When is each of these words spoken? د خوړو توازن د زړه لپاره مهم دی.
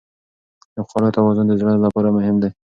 د 0.75 0.77
خوړو 0.87 1.15
توازن 1.17 1.45
د 1.47 1.53
زړه 1.61 1.71
لپاره 1.85 2.09
مهم 2.17 2.35
دی. 2.41 2.49